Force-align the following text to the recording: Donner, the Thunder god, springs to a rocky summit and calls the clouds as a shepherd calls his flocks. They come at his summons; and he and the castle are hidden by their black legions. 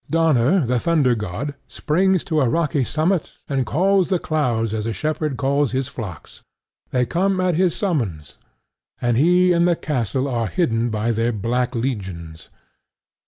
Donner, 0.09 0.65
the 0.65 0.79
Thunder 0.79 1.13
god, 1.13 1.53
springs 1.67 2.23
to 2.23 2.41
a 2.41 2.49
rocky 2.49 2.83
summit 2.83 3.37
and 3.47 3.67
calls 3.67 4.09
the 4.09 4.17
clouds 4.17 4.73
as 4.73 4.87
a 4.87 4.93
shepherd 4.93 5.37
calls 5.37 5.73
his 5.73 5.87
flocks. 5.87 6.41
They 6.89 7.05
come 7.05 7.39
at 7.39 7.55
his 7.55 7.75
summons; 7.75 8.35
and 8.99 9.15
he 9.15 9.53
and 9.53 9.67
the 9.67 9.75
castle 9.75 10.27
are 10.27 10.47
hidden 10.47 10.89
by 10.89 11.11
their 11.11 11.31
black 11.31 11.75
legions. 11.75 12.49